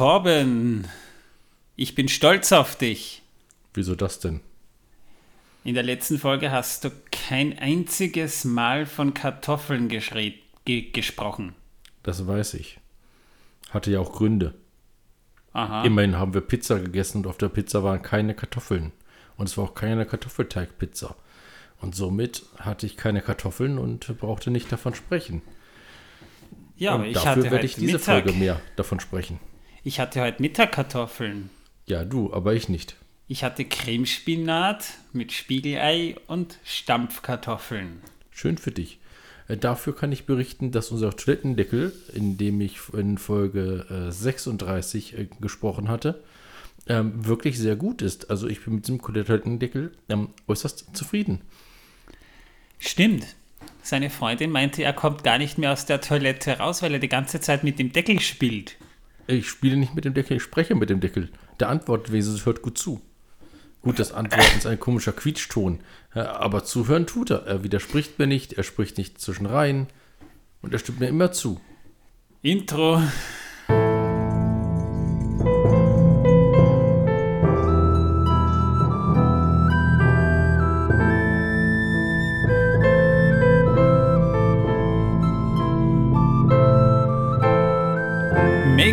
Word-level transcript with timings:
Torben, 0.00 0.88
ich 1.76 1.94
bin 1.94 2.08
stolz 2.08 2.52
auf 2.52 2.74
dich. 2.74 3.20
Wieso 3.74 3.94
das 3.94 4.18
denn? 4.18 4.40
In 5.62 5.74
der 5.74 5.82
letzten 5.82 6.18
Folge 6.18 6.50
hast 6.50 6.84
du 6.84 6.90
kein 7.12 7.58
einziges 7.58 8.46
Mal 8.46 8.86
von 8.86 9.12
Kartoffeln 9.12 9.90
ge 9.90 10.90
gesprochen. 10.92 11.54
Das 12.02 12.26
weiß 12.26 12.54
ich. 12.54 12.78
Hatte 13.68 13.90
ja 13.90 14.00
auch 14.00 14.12
Gründe. 14.12 14.54
Aha. 15.52 15.84
Immerhin 15.84 16.16
haben 16.16 16.32
wir 16.32 16.40
Pizza 16.40 16.80
gegessen 16.80 17.18
und 17.18 17.26
auf 17.26 17.36
der 17.36 17.50
Pizza 17.50 17.84
waren 17.84 18.00
keine 18.00 18.34
Kartoffeln. 18.34 18.92
Und 19.36 19.50
es 19.50 19.58
war 19.58 19.64
auch 19.64 19.74
keine 19.74 20.06
Kartoffelteigpizza. 20.06 21.14
Und 21.82 21.94
somit 21.94 22.44
hatte 22.56 22.86
ich 22.86 22.96
keine 22.96 23.20
Kartoffeln 23.20 23.76
und 23.76 24.18
brauchte 24.18 24.50
nicht 24.50 24.72
davon 24.72 24.94
sprechen. 24.94 25.42
Ja, 26.78 26.94
und 26.94 27.00
aber 27.00 27.06
ich 27.08 27.12
dafür 27.12 27.30
hatte 27.32 27.42
werde 27.42 27.56
heute 27.56 27.66
ich 27.66 27.74
diese 27.74 27.98
Mittag, 27.98 28.24
Folge 28.24 28.32
mehr 28.32 28.62
davon 28.76 28.98
sprechen. 28.98 29.38
Ich 29.82 29.98
hatte 29.98 30.20
heute 30.20 30.42
Mittag 30.42 30.72
Kartoffeln. 30.72 31.48
Ja, 31.86 32.04
du, 32.04 32.34
aber 32.34 32.52
ich 32.52 32.68
nicht. 32.68 32.96
Ich 33.28 33.44
hatte 33.44 33.64
Cremespinat 33.64 34.84
mit 35.14 35.32
Spiegelei 35.32 36.16
und 36.26 36.58
Stampfkartoffeln. 36.64 38.02
Schön 38.30 38.58
für 38.58 38.72
dich. 38.72 38.98
Äh, 39.48 39.56
Dafür 39.56 39.96
kann 39.96 40.12
ich 40.12 40.26
berichten, 40.26 40.70
dass 40.70 40.90
unser 40.90 41.16
Toilettendeckel, 41.16 41.94
in 42.12 42.36
dem 42.36 42.60
ich 42.60 42.78
in 42.92 43.16
Folge 43.16 43.86
äh, 44.08 44.12
36 44.12 45.16
äh, 45.16 45.28
gesprochen 45.40 45.88
hatte, 45.88 46.22
ähm, 46.86 47.26
wirklich 47.26 47.58
sehr 47.58 47.76
gut 47.76 48.02
ist. 48.02 48.28
Also 48.30 48.48
ich 48.48 48.62
bin 48.62 48.74
mit 48.74 48.86
diesem 48.86 49.00
Toilettendeckel 49.00 49.92
ähm, 50.10 50.28
äußerst 50.46 50.94
zufrieden. 50.94 51.40
Stimmt. 52.78 53.24
Seine 53.82 54.10
Freundin 54.10 54.50
meinte, 54.50 54.82
er 54.82 54.92
kommt 54.92 55.24
gar 55.24 55.38
nicht 55.38 55.56
mehr 55.56 55.72
aus 55.72 55.86
der 55.86 56.02
Toilette 56.02 56.58
raus, 56.58 56.82
weil 56.82 56.92
er 56.92 56.98
die 56.98 57.08
ganze 57.08 57.40
Zeit 57.40 57.64
mit 57.64 57.78
dem 57.78 57.92
Deckel 57.92 58.20
spielt. 58.20 58.76
Ich 59.30 59.48
spiele 59.48 59.76
nicht 59.76 59.94
mit 59.94 60.04
dem 60.04 60.14
Deckel, 60.14 60.38
ich 60.38 60.42
spreche 60.42 60.74
mit 60.74 60.90
dem 60.90 60.98
Deckel. 60.98 61.30
Der 61.60 61.68
Antwortwesen 61.68 62.44
hört 62.44 62.62
gut 62.62 62.76
zu. 62.76 63.00
Gut, 63.80 63.98
das 64.00 64.12
Antworten 64.12 64.58
ist 64.58 64.66
ein 64.66 64.80
komischer 64.80 65.12
Quietschton, 65.12 65.78
aber 66.10 66.64
zuhören 66.64 67.06
tut 67.06 67.30
er. 67.30 67.46
Er 67.46 67.62
widerspricht 67.62 68.18
mir 68.18 68.26
nicht, 68.26 68.54
er 68.54 68.64
spricht 68.64 68.98
nicht 68.98 69.20
zwischen 69.20 69.46
rein 69.46 69.86
und 70.62 70.72
er 70.72 70.80
stimmt 70.80 70.98
mir 70.98 71.08
immer 71.08 71.30
zu. 71.30 71.60
Intro. 72.42 73.00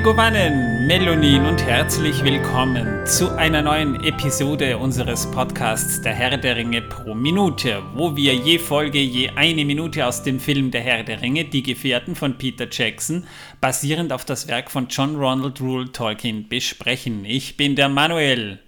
Megovanen, 0.08 0.88
Melonin 0.88 1.46
und 1.46 1.62
herzlich 1.62 2.24
willkommen 2.24 3.06
zu 3.06 3.36
einer 3.36 3.62
neuen 3.62 4.02
Episode 4.06 4.78
unseres 4.78 5.30
Podcasts 5.32 6.02
Der 6.02 6.14
Herr 6.14 6.38
der 6.38 6.56
Ringe 6.56 6.82
pro 6.82 7.14
Minute, 7.14 7.84
wo 7.94 8.16
wir 8.16 8.34
je 8.34 8.58
Folge 8.58 9.00
je 9.00 9.32
eine 9.32 9.66
Minute 9.66 10.08
aus 10.08 10.24
dem 10.24 10.40
Film 10.40 10.72
Der 10.72 10.80
Herr 10.80 11.04
der 11.04 11.22
Ringe, 11.22 11.44
Die 11.44 11.62
Gefährten 11.62 12.16
von 12.16 12.38
Peter 12.38 12.68
Jackson, 12.72 13.26
basierend 13.60 14.14
auf 14.14 14.24
das 14.24 14.48
Werk 14.48 14.72
von 14.72 14.88
John 14.88 15.18
Ronald 15.18 15.60
Rule 15.60 15.92
Tolkien 15.92 16.48
besprechen. 16.48 17.26
Ich 17.26 17.58
bin 17.58 17.76
der 17.76 17.90
Manuel. 17.90 18.60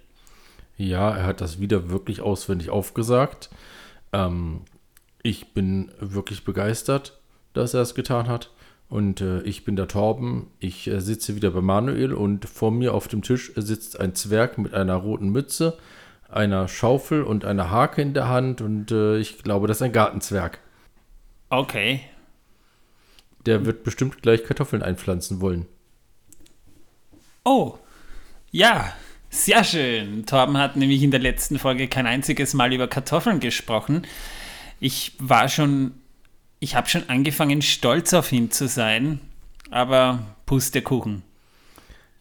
Ja, 0.76 1.16
er 1.16 1.24
hat 1.24 1.40
das 1.40 1.58
wieder 1.58 1.88
wirklich 1.88 2.20
auswendig 2.20 2.68
aufgesagt. 2.68 3.48
Ähm, 4.12 4.66
ich 5.22 5.54
bin 5.54 5.90
wirklich 6.00 6.44
begeistert, 6.44 7.18
dass 7.54 7.72
er 7.72 7.80
es 7.80 7.94
getan 7.94 8.28
hat. 8.28 8.50
Und 8.90 9.20
äh, 9.20 9.40
ich 9.42 9.64
bin 9.64 9.76
der 9.76 9.88
Torben. 9.88 10.48
Ich 10.58 10.88
äh, 10.88 11.00
sitze 11.00 11.36
wieder 11.36 11.52
bei 11.52 11.60
Manuel 11.60 12.12
und 12.12 12.44
vor 12.44 12.72
mir 12.72 12.92
auf 12.92 13.06
dem 13.06 13.22
Tisch 13.22 13.52
sitzt 13.54 13.98
ein 14.00 14.16
Zwerg 14.16 14.58
mit 14.58 14.74
einer 14.74 14.96
roten 14.96 15.30
Mütze, 15.30 15.78
einer 16.28 16.66
Schaufel 16.66 17.22
und 17.22 17.44
einer 17.44 17.70
Hake 17.70 18.02
in 18.02 18.14
der 18.14 18.28
Hand. 18.28 18.60
Und 18.60 18.90
äh, 18.90 19.18
ich 19.18 19.42
glaube, 19.44 19.68
das 19.68 19.78
ist 19.78 19.82
ein 19.82 19.92
Gartenzwerg. 19.92 20.58
Okay. 21.50 22.00
Der 23.46 23.64
wird 23.64 23.84
bestimmt 23.84 24.22
gleich 24.22 24.44
Kartoffeln 24.44 24.82
einpflanzen 24.82 25.40
wollen. 25.40 25.66
Oh, 27.44 27.78
ja, 28.50 28.92
sehr 29.30 29.62
schön. 29.62 30.26
Torben 30.26 30.58
hat 30.58 30.74
nämlich 30.74 31.02
in 31.02 31.12
der 31.12 31.20
letzten 31.20 31.60
Folge 31.60 31.86
kein 31.86 32.06
einziges 32.06 32.54
Mal 32.54 32.72
über 32.72 32.88
Kartoffeln 32.88 33.38
gesprochen. 33.38 34.04
Ich 34.80 35.14
war 35.20 35.48
schon, 35.48 35.92
ich 36.60 36.74
habe 36.74 36.88
schon 36.88 37.08
angefangen, 37.08 37.62
stolz 37.62 38.12
auf 38.14 38.30
ihn 38.32 38.50
zu 38.50 38.68
sein, 38.68 39.20
aber 39.70 40.36
Pustekuchen. 40.46 41.22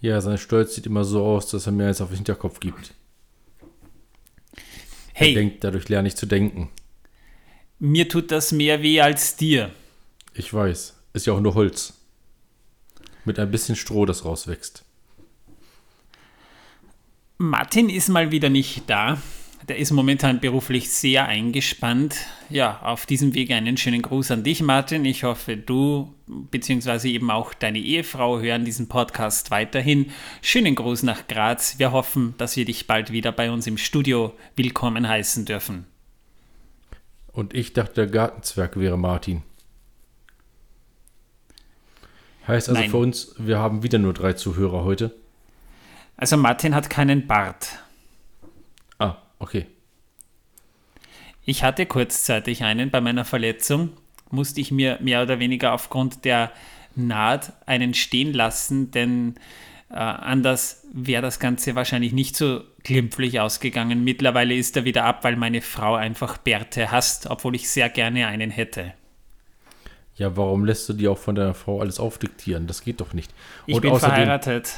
Ja, 0.01 0.21
sein 0.21 0.37
Stolz 0.37 0.75
sieht 0.75 0.85
immer 0.85 1.03
so 1.03 1.25
aus, 1.25 1.47
dass 1.47 1.65
er 1.65 1.73
mir 1.73 1.87
jetzt 1.87 1.99
auf 1.99 2.09
den 2.09 2.17
Hinterkopf 2.17 2.61
gibt. 2.61 2.93
Er 5.13 5.25
Hey, 5.25 5.33
denkt, 5.33 5.63
dadurch 5.63 5.89
lerne 5.89 6.07
ich 6.07 6.15
zu 6.15 6.25
denken. 6.25 6.69
mir 7.79 8.07
tut 8.07 8.31
das 8.31 8.53
mehr 8.53 8.81
weh 8.81 9.01
als 9.01 9.35
dir. 9.35 9.71
Ich 10.33 10.53
weiß. 10.53 10.95
Ist 11.11 11.25
ja 11.25 11.33
auch 11.33 11.41
nur 11.41 11.55
Holz. 11.55 11.95
Mit 13.25 13.39
ein 13.39 13.51
bisschen 13.51 13.75
Stroh, 13.75 14.05
das 14.05 14.23
rauswächst. 14.23 14.85
Martin 17.37 17.89
ist 17.89 18.07
mal 18.07 18.31
wieder 18.31 18.49
nicht 18.49 18.89
da. 18.89 19.21
Der 19.69 19.77
ist 19.77 19.91
momentan 19.91 20.39
beruflich 20.39 20.89
sehr 20.89 21.27
eingespannt. 21.27 22.15
Ja, 22.49 22.79
auf 22.81 23.05
diesem 23.05 23.35
Weg 23.35 23.51
einen 23.51 23.77
schönen 23.77 24.01
Gruß 24.01 24.31
an 24.31 24.43
dich, 24.43 24.63
Martin. 24.63 25.05
Ich 25.05 25.23
hoffe, 25.23 25.57
du 25.57 26.11
bzw. 26.25 27.11
eben 27.11 27.29
auch 27.29 27.53
deine 27.53 27.77
Ehefrau 27.77 28.39
hören 28.39 28.65
diesen 28.65 28.89
Podcast 28.89 29.51
weiterhin. 29.51 30.11
Schönen 30.41 30.73
Gruß 30.73 31.03
nach 31.03 31.27
Graz. 31.27 31.77
Wir 31.77 31.91
hoffen, 31.91 32.33
dass 32.39 32.57
wir 32.57 32.65
dich 32.65 32.87
bald 32.87 33.11
wieder 33.11 33.31
bei 33.31 33.51
uns 33.51 33.67
im 33.67 33.77
Studio 33.77 34.33
willkommen 34.55 35.07
heißen 35.07 35.45
dürfen. 35.45 35.85
Und 37.31 37.53
ich 37.53 37.73
dachte, 37.73 37.93
der 37.93 38.07
Gartenzwerg 38.07 38.79
wäre 38.79 38.97
Martin. 38.97 39.43
Heißt 42.47 42.69
also 42.69 42.81
Nein. 42.81 42.89
für 42.89 42.97
uns, 42.97 43.35
wir 43.37 43.59
haben 43.59 43.83
wieder 43.83 43.99
nur 43.99 44.15
drei 44.15 44.33
Zuhörer 44.33 44.83
heute. 44.83 45.13
Also 46.17 46.37
Martin 46.37 46.73
hat 46.73 46.89
keinen 46.89 47.27
Bart. 47.27 47.83
Okay. 49.39 49.65
Ich 51.45 51.63
hatte 51.63 51.85
kurzzeitig 51.85 52.63
einen 52.63 52.91
bei 52.91 53.01
meiner 53.01 53.25
Verletzung, 53.25 53.93
musste 54.29 54.61
ich 54.61 54.71
mir 54.71 54.99
mehr 55.01 55.23
oder 55.23 55.39
weniger 55.39 55.73
aufgrund 55.73 56.25
der 56.25 56.51
Naht 56.95 57.53
einen 57.65 57.93
stehen 57.93 58.33
lassen, 58.33 58.91
denn 58.91 59.35
äh, 59.89 59.95
anders 59.95 60.83
wäre 60.93 61.21
das 61.21 61.39
Ganze 61.39 61.75
wahrscheinlich 61.75 62.13
nicht 62.13 62.35
so 62.35 62.61
glimpflich 62.83 63.39
ausgegangen. 63.39 64.03
Mittlerweile 64.03 64.53
ist 64.53 64.75
er 64.75 64.85
wieder 64.85 65.05
ab, 65.05 65.23
weil 65.23 65.35
meine 65.35 65.61
Frau 65.61 65.95
einfach 65.95 66.37
Bärte 66.37 66.91
hasst, 66.91 67.27
obwohl 67.27 67.55
ich 67.55 67.69
sehr 67.69 67.89
gerne 67.89 68.27
einen 68.27 68.51
hätte. 68.51 68.93
Ja, 70.15 70.35
warum 70.35 70.65
lässt 70.65 70.89
du 70.89 70.93
dir 70.93 71.11
auch 71.11 71.17
von 71.17 71.35
deiner 71.35 71.53
Frau 71.53 71.79
alles 71.79 71.99
aufdiktieren? 71.99 72.67
Das 72.67 72.83
geht 72.83 72.99
doch 72.99 73.13
nicht. 73.13 73.33
Ich 73.65 73.79
bin 73.79 73.95
verheiratet. 73.95 74.73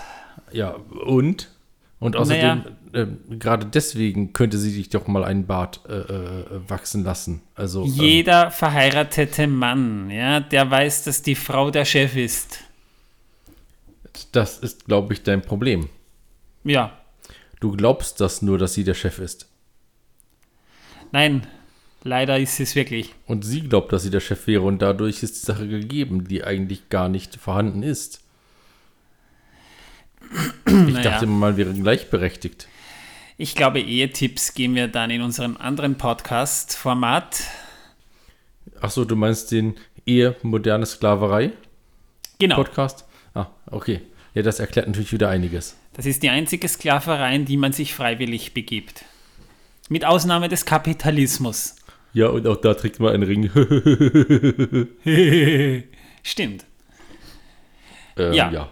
Ja, 0.51 0.75
und? 1.05 1.49
Und 2.01 2.17
außerdem, 2.17 2.63
ähm, 2.93 3.19
gerade 3.39 3.67
deswegen 3.67 4.33
könnte 4.33 4.57
sie 4.57 4.73
dich 4.73 4.89
doch 4.89 5.07
mal 5.07 5.23
einen 5.23 5.45
Bart 5.45 5.79
äh, 5.87 5.93
äh, 5.93 6.45
wachsen 6.67 7.03
lassen. 7.05 7.41
Also, 7.55 7.85
ähm, 7.85 7.93
Jeder 7.93 8.51
verheiratete 8.51 9.47
Mann, 9.47 10.09
ja, 10.09 10.41
der 10.41 10.69
weiß, 10.69 11.05
dass 11.05 11.21
die 11.21 11.35
Frau 11.35 11.71
der 11.71 11.85
Chef 11.85 12.17
ist. 12.17 12.59
das 14.33 14.57
ist, 14.59 14.85
glaube 14.85 15.13
ich, 15.13 15.23
dein 15.23 15.41
Problem. 15.41 15.87
Ja, 16.65 16.97
Du 17.61 17.71
glaubst 17.71 18.19
das 18.19 18.41
nur, 18.41 18.57
dass 18.57 18.73
sie 18.73 18.83
der 18.83 18.95
Chef 18.95 19.19
ist. 19.19 19.47
nein, 21.11 21.45
leider 22.03 22.39
ist 22.39 22.59
es 22.59 22.73
wirklich. 22.75 23.13
Und 23.27 23.43
sie 23.45 23.61
glaubt, 23.61 23.93
dass 23.93 24.01
sie 24.01 24.09
der 24.09 24.19
Chef 24.19 24.47
wäre 24.47 24.63
und 24.63 24.81
dadurch 24.81 25.21
ist 25.21 25.35
die 25.35 25.45
Sache 25.45 25.67
gegeben, 25.67 26.27
die 26.27 26.43
eigentlich 26.43 26.89
gar 26.89 27.07
nicht 27.07 27.35
vorhanden 27.35 27.83
ist. 27.83 28.21
Ich 30.65 30.71
Naja. 30.73 31.01
dachte, 31.01 31.25
man 31.27 31.57
wäre 31.57 31.73
gleichberechtigt. 31.73 32.67
Ich 33.37 33.55
glaube, 33.55 33.79
Ehetipps 33.81 34.53
geben 34.53 34.75
wir 34.75 34.87
dann 34.87 35.09
in 35.09 35.21
unserem 35.21 35.57
anderen 35.57 35.97
Podcast-Format. 35.97 37.41
Achso, 38.79 39.03
du 39.05 39.15
meinst 39.15 39.51
den 39.51 39.75
Ehe 40.05 40.35
moderne 40.43 40.85
Sklaverei 40.85 41.51
Genau, 42.39 42.55
Podcast? 42.55 43.05
Ah, 43.33 43.47
okay. 43.67 44.01
Ja, 44.33 44.41
das 44.43 44.59
erklärt 44.59 44.87
natürlich 44.87 45.11
wieder 45.11 45.29
einiges. 45.29 45.75
das 45.93 46.05
ist 46.05 46.23
die 46.23 46.29
einzige 46.29 46.67
Sklaverei, 46.67 47.35
in 47.35 47.45
die 47.45 47.57
man 47.57 47.73
sich 47.73 47.93
freiwillig 47.93 48.53
begibt. 48.53 49.03
Mit 49.89 50.05
Ausnahme 50.05 50.47
des 50.47 50.65
Kapitalismus. 50.65 51.75
Ja, 52.13 52.27
und 52.27 52.47
auch 52.47 52.57
da 52.57 52.73
trägt 52.73 52.99
man 52.99 53.13
einen 53.13 53.23
Ring. 53.23 53.49
Stimmt. 56.23 56.65
ähm, 58.17 58.33
Ja. 58.33 58.51
ja. 58.51 58.69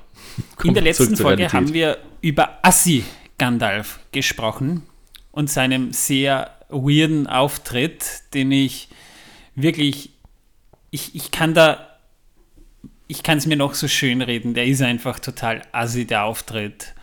In 0.64 0.74
der 0.74 0.84
letzten 0.84 1.16
Folge 1.16 1.52
haben 1.52 1.74
wir 1.74 1.98
über 2.22 2.60
Assi 2.62 3.04
Gandalf 3.38 4.00
gesprochen 4.12 4.84
und 5.32 5.50
seinem 5.50 5.94
sehr 5.94 6.56
weirden 6.70 7.28
Auftritt, 7.28 8.06
den 8.34 8.52
ich 8.52 8.90
wirklich, 9.56 10.12
ich, 10.92 11.16
ich 11.16 11.32
kann 11.32 11.54
da 11.54 11.90
ich 13.10 13.24
kann 13.24 13.40
es 13.40 13.48
mir 13.48 13.58
noch 13.58 13.74
so 13.74 13.88
schön 13.88 14.22
reden, 14.22 14.54
der 14.54 14.68
ist 14.68 14.84
einfach 14.84 15.20
total 15.20 15.64
assi, 15.72 16.06
der 16.06 16.26
Auftritt. 16.26 16.94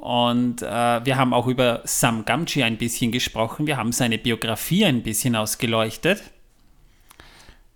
Und 0.00 0.62
äh, 0.62 0.66
wir 1.04 1.16
haben 1.16 1.34
auch 1.34 1.48
über 1.48 1.82
Sam 1.84 2.24
Gamgee 2.24 2.62
ein 2.62 2.78
bisschen 2.78 3.10
gesprochen. 3.10 3.66
Wir 3.66 3.76
haben 3.76 3.90
seine 3.90 4.16
Biografie 4.16 4.84
ein 4.84 5.02
bisschen 5.02 5.34
ausgeleuchtet. 5.34 6.22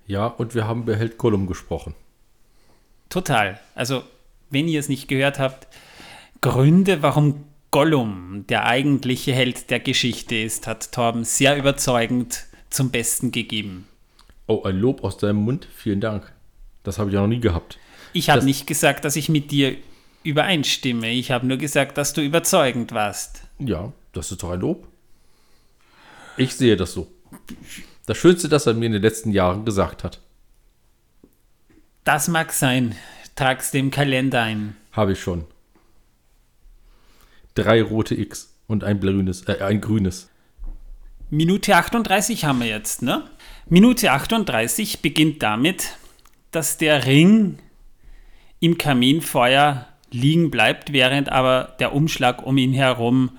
Ja, 0.06 0.26
und 0.26 0.54
wir 0.54 0.68
haben 0.68 0.82
über 0.82 0.94
Held 0.94 1.18
Gollum 1.18 1.48
gesprochen. 1.48 1.94
Total. 3.08 3.58
Also, 3.74 4.04
wenn 4.50 4.68
ihr 4.68 4.80
es 4.80 4.88
nicht 4.88 5.08
gehört 5.08 5.38
habt, 5.38 5.68
Gründe, 6.40 7.02
warum 7.02 7.44
Gollum 7.70 8.44
der 8.48 8.64
eigentliche 8.66 9.32
Held 9.32 9.70
der 9.70 9.80
Geschichte 9.80 10.36
ist, 10.36 10.66
hat 10.66 10.92
Torben 10.92 11.24
sehr 11.24 11.56
überzeugend 11.56 12.46
zum 12.70 12.90
Besten 12.90 13.30
gegeben. 13.30 13.86
Oh, 14.46 14.62
ein 14.62 14.78
Lob 14.78 15.04
aus 15.04 15.18
deinem 15.18 15.38
Mund. 15.38 15.68
Vielen 15.74 16.00
Dank. 16.00 16.32
Das 16.82 16.98
habe 16.98 17.10
ich 17.10 17.14
ja 17.14 17.20
noch 17.20 17.28
nie 17.28 17.40
gehabt. 17.40 17.78
Ich 18.14 18.30
habe 18.30 18.44
nicht 18.44 18.66
gesagt, 18.66 19.04
dass 19.04 19.16
ich 19.16 19.28
mit 19.28 19.50
dir 19.50 19.76
übereinstimme. 20.22 21.10
Ich 21.10 21.30
habe 21.30 21.46
nur 21.46 21.58
gesagt, 21.58 21.98
dass 21.98 22.14
du 22.14 22.22
überzeugend 22.22 22.92
warst. 22.92 23.42
Ja, 23.58 23.92
das 24.12 24.30
ist 24.32 24.42
doch 24.42 24.50
ein 24.50 24.60
Lob. 24.60 24.88
Ich 26.38 26.54
sehe 26.54 26.76
das 26.76 26.92
so. 26.92 27.08
Das 28.06 28.16
Schönste, 28.16 28.48
das 28.48 28.66
er 28.66 28.74
mir 28.74 28.86
in 28.86 28.92
den 28.92 29.02
letzten 29.02 29.32
Jahren 29.32 29.64
gesagt 29.66 30.04
hat. 30.04 30.20
Das 32.04 32.28
mag 32.28 32.52
sein. 32.52 32.94
Trag's 33.38 33.70
dem 33.70 33.92
Kalender 33.92 34.42
ein. 34.42 34.76
Habe 34.90 35.12
ich 35.12 35.20
schon. 35.20 35.44
Drei 37.54 37.80
rote 37.80 38.16
X 38.16 38.52
und 38.66 38.82
ein 38.82 38.98
grünes, 38.98 39.42
äh, 39.42 39.62
ein 39.62 39.80
grünes. 39.80 40.28
Minute 41.30 41.76
38 41.76 42.44
haben 42.44 42.58
wir 42.58 42.66
jetzt, 42.66 43.02
ne? 43.02 43.30
Minute 43.68 44.10
38 44.10 45.02
beginnt 45.02 45.40
damit, 45.40 45.96
dass 46.50 46.78
der 46.78 47.06
Ring 47.06 47.60
im 48.58 48.76
Kaminfeuer 48.76 49.86
liegen 50.10 50.50
bleibt, 50.50 50.92
während 50.92 51.30
aber 51.30 51.76
der 51.78 51.92
Umschlag 51.92 52.44
um 52.44 52.58
ihn 52.58 52.72
herum 52.72 53.38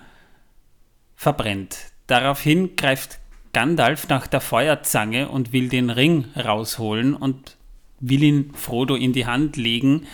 verbrennt. 1.18 1.92
Daraufhin 2.07 2.78
greift 2.78 3.19
Gandalf 3.51 4.07
nach 4.07 4.28
der 4.28 4.40
Feuerzange 4.40 5.28
und 5.28 5.51
will 5.51 5.68
den 5.68 5.90
Ring 5.90 6.24
rausholen 6.38 7.16
und 7.16 7.57
will 8.00 8.24
ihn 8.24 8.51
Frodo 8.54 8.96
in 8.96 9.13
die 9.13 9.25
Hand 9.25 9.57
legen. 9.57 10.07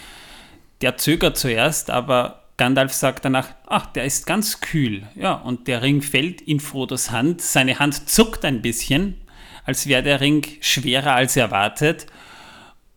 Der 0.81 0.97
zögert 0.97 1.37
zuerst, 1.37 1.89
aber 1.89 2.43
Gandalf 2.57 2.93
sagt 2.93 3.25
danach, 3.25 3.49
ach, 3.65 3.87
der 3.87 4.05
ist 4.05 4.25
ganz 4.25 4.61
kühl. 4.61 5.03
Ja, 5.15 5.33
und 5.33 5.67
der 5.67 5.81
Ring 5.81 6.01
fällt 6.01 6.41
in 6.41 6.59
Frodos 6.59 7.11
Hand. 7.11 7.41
Seine 7.41 7.79
Hand 7.79 8.09
zuckt 8.09 8.45
ein 8.45 8.61
bisschen, 8.61 9.15
als 9.65 9.87
wäre 9.87 10.03
der 10.03 10.21
Ring 10.21 10.45
schwerer 10.61 11.15
als 11.15 11.35
erwartet. 11.35 12.07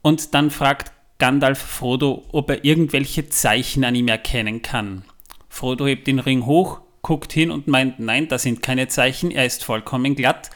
Und 0.02 0.34
dann 0.34 0.50
fragt 0.50 0.92
Gandalf 1.18 1.58
Frodo, 1.58 2.24
ob 2.30 2.50
er 2.50 2.64
irgendwelche 2.64 3.28
Zeichen 3.28 3.84
an 3.84 3.96
ihm 3.96 4.08
erkennen 4.08 4.62
kann. 4.62 5.02
Frodo 5.48 5.86
hebt 5.86 6.06
den 6.06 6.20
Ring 6.20 6.46
hoch, 6.46 6.80
guckt 7.02 7.32
hin 7.32 7.50
und 7.50 7.66
meint, 7.66 7.98
nein, 7.98 8.28
das 8.28 8.44
sind 8.44 8.62
keine 8.62 8.86
Zeichen, 8.86 9.32
er 9.32 9.44
ist 9.44 9.64
vollkommen 9.64 10.14
glatt. 10.14 10.50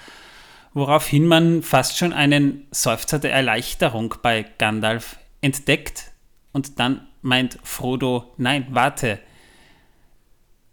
Woraufhin 0.74 1.26
man 1.26 1.62
fast 1.62 1.98
schon 1.98 2.12
einen 2.12 2.66
Seufzer 2.70 3.18
der 3.18 3.32
Erleichterung 3.32 4.14
bei 4.22 4.46
Gandalf 4.58 5.18
entdeckt 5.40 6.12
und 6.52 6.78
dann 6.78 7.06
meint 7.20 7.58
Frodo, 7.62 8.32
nein, 8.38 8.66
warte. 8.70 9.18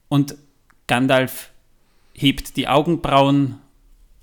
Und 0.08 0.36
Gandalf 0.88 1.52
hebt 2.14 2.58
die 2.58 2.68
Augenbrauen 2.68 3.60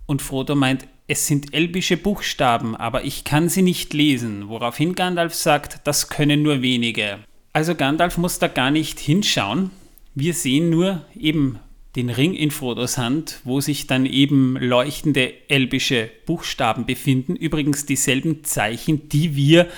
und 0.06 0.22
Frodo 0.22 0.54
meint, 0.54 0.86
es 1.08 1.26
sind 1.26 1.54
elbische 1.54 1.96
Buchstaben, 1.96 2.74
aber 2.74 3.04
ich 3.04 3.22
kann 3.22 3.48
sie 3.48 3.62
nicht 3.62 3.94
lesen, 3.94 4.48
woraufhin 4.48 4.94
Gandalf 4.94 5.34
sagt, 5.34 5.80
das 5.84 6.08
können 6.08 6.42
nur 6.42 6.62
wenige. 6.62 7.20
Also 7.52 7.74
Gandalf 7.74 8.18
muss 8.18 8.38
da 8.38 8.48
gar 8.48 8.70
nicht 8.70 8.98
hinschauen. 8.98 9.70
Wir 10.14 10.34
sehen 10.34 10.68
nur 10.68 11.04
eben 11.14 11.60
den 11.96 12.10
Ring 12.10 12.34
in 12.34 12.50
Frodos 12.50 12.98
Hand, 12.98 13.40
wo 13.44 13.60
sich 13.60 13.86
dann 13.86 14.06
eben 14.06 14.56
leuchtende 14.56 15.32
elbische 15.48 16.10
Buchstaben 16.26 16.84
befinden. 16.84 17.34
Übrigens 17.34 17.86
dieselben 17.86 18.44
Zeichen, 18.44 19.08
die 19.08 19.34
wir 19.34 19.68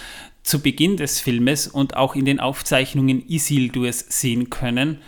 zu 0.42 0.60
Beginn 0.60 0.96
des 0.96 1.20
Filmes 1.20 1.68
und 1.68 1.96
auch 1.96 2.16
in 2.16 2.24
den 2.24 2.40
Aufzeichnungen 2.40 3.28
Isildurs 3.28 4.04
sehen 4.08 4.50
können. 4.50 4.98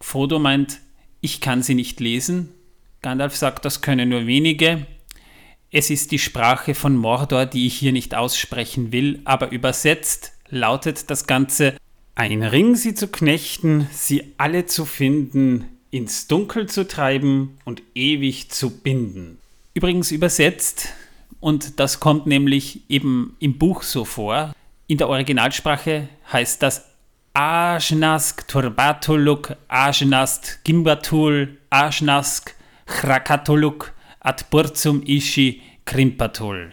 Frodo 0.00 0.38
meint, 0.38 0.80
ich 1.20 1.40
kann 1.40 1.62
sie 1.62 1.74
nicht 1.74 2.00
lesen. 2.00 2.50
Gandalf 3.02 3.36
sagt, 3.36 3.64
das 3.64 3.80
können 3.80 4.08
nur 4.08 4.26
wenige. 4.26 4.86
Es 5.70 5.90
ist 5.90 6.10
die 6.10 6.18
Sprache 6.18 6.74
von 6.74 6.96
Mordor, 6.96 7.46
die 7.46 7.66
ich 7.66 7.74
hier 7.74 7.92
nicht 7.92 8.14
aussprechen 8.14 8.90
will, 8.90 9.20
aber 9.24 9.52
übersetzt 9.52 10.32
lautet 10.48 11.10
das 11.10 11.26
Ganze, 11.26 11.76
ein 12.14 12.42
Ring 12.42 12.76
sie 12.76 12.94
zu 12.94 13.08
knechten, 13.08 13.88
sie 13.92 14.32
alle 14.38 14.66
zu 14.66 14.86
finden, 14.86 15.66
ins 15.96 16.26
Dunkel 16.26 16.68
zu 16.68 16.86
treiben 16.86 17.56
und 17.64 17.82
ewig 17.94 18.50
zu 18.50 18.70
binden. 18.70 19.38
Übrigens 19.72 20.10
übersetzt, 20.10 20.92
und 21.40 21.80
das 21.80 22.00
kommt 22.00 22.26
nämlich 22.26 22.82
eben 22.88 23.36
im 23.40 23.58
Buch 23.58 23.82
so 23.82 24.04
vor, 24.04 24.52
in 24.88 24.98
der 24.98 25.08
Originalsprache 25.08 26.08
heißt 26.32 26.62
das 26.62 26.90
Ajnask 27.32 28.46
Turbatuluk, 28.46 29.56
Ajnast 29.68 30.60
Gimbatul, 30.64 31.56
Ajnask 31.70 32.54
Chrakatuluk 32.86 33.92
ad 34.20 34.44
Burzum 34.50 35.02
Ishi 35.02 35.62
Krimpatul. 35.84 36.72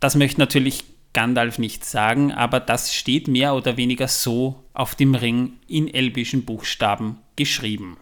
Das 0.00 0.14
möchte 0.14 0.40
natürlich 0.40 0.84
Gandalf 1.12 1.58
nicht 1.58 1.84
sagen, 1.84 2.32
aber 2.32 2.60
das 2.60 2.94
steht 2.94 3.28
mehr 3.28 3.54
oder 3.54 3.76
weniger 3.76 4.08
so 4.08 4.64
auf 4.72 4.94
dem 4.94 5.14
Ring 5.14 5.54
in 5.68 5.92
elbischen 5.92 6.44
Buchstaben 6.44 7.18
geschrieben. 7.36 7.96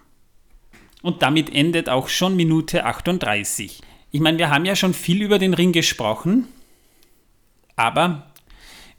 Und 1.02 1.22
damit 1.22 1.52
endet 1.52 1.88
auch 1.88 2.08
schon 2.08 2.36
Minute 2.36 2.84
38. 2.84 3.80
Ich 4.12 4.20
meine, 4.20 4.38
wir 4.38 4.50
haben 4.50 4.64
ja 4.64 4.76
schon 4.76 4.94
viel 4.94 5.22
über 5.22 5.38
den 5.38 5.54
Ring 5.54 5.72
gesprochen, 5.72 6.46
aber 7.76 8.30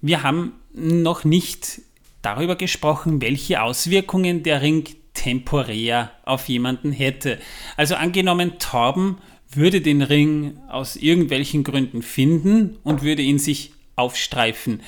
wir 0.01 0.23
haben 0.23 0.53
noch 0.73 1.23
nicht 1.23 1.81
darüber 2.21 2.55
gesprochen, 2.55 3.21
welche 3.21 3.61
Auswirkungen 3.61 4.43
der 4.43 4.61
Ring 4.61 4.85
temporär 5.13 6.11
auf 6.25 6.49
jemanden 6.49 6.91
hätte. 6.91 7.39
Also 7.77 7.95
angenommen, 7.95 8.57
Torben 8.59 9.17
würde 9.49 9.81
den 9.81 10.01
Ring 10.01 10.57
aus 10.67 10.95
irgendwelchen 10.95 11.63
Gründen 11.63 12.01
finden 12.01 12.77
und 12.83 13.03
würde 13.03 13.21
ihn 13.21 13.39
sich 13.39 13.71
aufstreifen. 13.95 14.81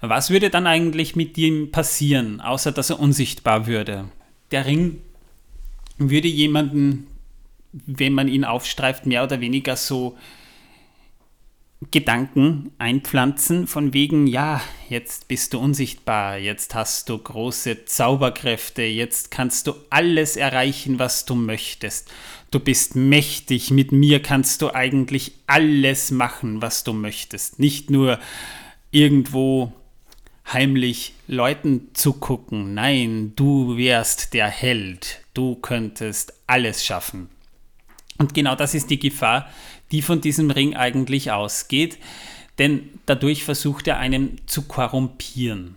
Was 0.00 0.30
würde 0.30 0.50
dann 0.50 0.66
eigentlich 0.66 1.16
mit 1.16 1.36
ihm 1.36 1.70
passieren, 1.70 2.40
außer 2.40 2.72
dass 2.72 2.90
er 2.90 3.00
unsichtbar 3.00 3.66
würde? 3.66 4.08
Der 4.50 4.66
Ring 4.66 5.00
würde 5.98 6.28
jemanden, 6.28 7.06
wenn 7.72 8.12
man 8.12 8.28
ihn 8.28 8.44
aufstreift, 8.44 9.06
mehr 9.06 9.24
oder 9.24 9.40
weniger 9.40 9.76
so 9.76 10.16
Gedanken 11.90 12.70
einpflanzen, 12.78 13.66
von 13.66 13.92
wegen, 13.92 14.26
ja, 14.26 14.62
jetzt 14.88 15.28
bist 15.28 15.52
du 15.52 15.58
unsichtbar, 15.58 16.38
jetzt 16.38 16.74
hast 16.74 17.10
du 17.10 17.18
große 17.18 17.84
Zauberkräfte, 17.84 18.82
jetzt 18.82 19.30
kannst 19.30 19.66
du 19.66 19.74
alles 19.90 20.36
erreichen, 20.36 20.98
was 20.98 21.26
du 21.26 21.34
möchtest. 21.34 22.10
Du 22.50 22.60
bist 22.60 22.96
mächtig, 22.96 23.70
mit 23.70 23.92
mir 23.92 24.22
kannst 24.22 24.62
du 24.62 24.74
eigentlich 24.74 25.32
alles 25.46 26.10
machen, 26.10 26.62
was 26.62 26.82
du 26.82 26.94
möchtest. 26.94 27.58
Nicht 27.58 27.90
nur 27.90 28.18
irgendwo 28.90 29.72
heimlich 30.50 31.12
Leuten 31.28 31.88
zugucken, 31.92 32.72
nein, 32.72 33.32
du 33.36 33.76
wärst 33.76 34.32
der 34.32 34.48
Held, 34.48 35.20
du 35.36 35.56
könntest 35.56 36.34
alles 36.46 36.84
schaffen. 36.84 37.28
Und 38.18 38.34
genau 38.34 38.54
das 38.54 38.74
ist 38.74 38.90
die 38.90 38.98
Gefahr, 38.98 39.48
die 39.92 40.02
von 40.02 40.20
diesem 40.20 40.50
Ring 40.50 40.74
eigentlich 40.74 41.30
ausgeht, 41.30 41.98
denn 42.58 42.88
dadurch 43.04 43.44
versucht 43.44 43.86
er 43.86 43.98
einen 43.98 44.40
zu 44.46 44.62
korrumpieren. 44.62 45.76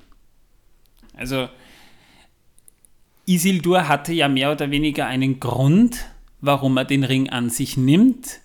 Also 1.14 1.50
Isildur 3.26 3.88
hatte 3.88 4.14
ja 4.14 4.28
mehr 4.30 4.52
oder 4.52 4.72
weniger 4.72 5.06
einen 5.06 5.40
Grund, 5.40 6.06
warum 6.42 6.78
er 6.78 6.86
den 6.86 7.04
Ring 7.04 7.30
an 7.30 7.50
sich 7.50 7.76
nimmt, 7.76 8.40